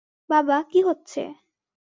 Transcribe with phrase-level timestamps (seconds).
[0.29, 1.21] বাবা, কি হচ্ছে?